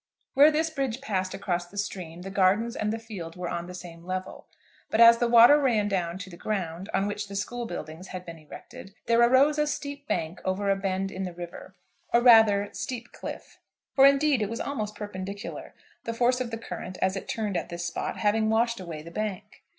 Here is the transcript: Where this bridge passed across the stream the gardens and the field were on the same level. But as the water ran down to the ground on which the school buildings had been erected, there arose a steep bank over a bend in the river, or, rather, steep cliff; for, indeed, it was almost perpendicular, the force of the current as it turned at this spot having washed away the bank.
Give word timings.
Where 0.33 0.49
this 0.49 0.71
bridge 0.71 0.99
passed 0.99 1.35
across 1.35 1.67
the 1.67 1.77
stream 1.77 2.23
the 2.23 2.31
gardens 2.31 2.75
and 2.75 2.91
the 2.91 2.97
field 2.97 3.35
were 3.35 3.51
on 3.51 3.67
the 3.67 3.75
same 3.75 4.03
level. 4.03 4.47
But 4.89 4.99
as 4.99 5.19
the 5.19 5.27
water 5.27 5.59
ran 5.59 5.87
down 5.89 6.17
to 6.17 6.29
the 6.31 6.37
ground 6.37 6.89
on 6.91 7.05
which 7.05 7.27
the 7.27 7.35
school 7.35 7.67
buildings 7.67 8.07
had 8.07 8.25
been 8.25 8.39
erected, 8.39 8.95
there 9.05 9.21
arose 9.21 9.59
a 9.59 9.67
steep 9.67 10.07
bank 10.07 10.41
over 10.43 10.71
a 10.71 10.75
bend 10.75 11.11
in 11.11 11.21
the 11.23 11.33
river, 11.33 11.75
or, 12.11 12.19
rather, 12.19 12.67
steep 12.73 13.11
cliff; 13.11 13.59
for, 13.93 14.07
indeed, 14.07 14.41
it 14.41 14.49
was 14.49 14.59
almost 14.59 14.95
perpendicular, 14.95 15.75
the 16.05 16.15
force 16.15 16.41
of 16.41 16.49
the 16.49 16.57
current 16.57 16.97
as 16.99 17.15
it 17.15 17.27
turned 17.27 17.55
at 17.55 17.69
this 17.69 17.85
spot 17.85 18.17
having 18.17 18.49
washed 18.49 18.79
away 18.79 19.03
the 19.03 19.11
bank. 19.11 19.61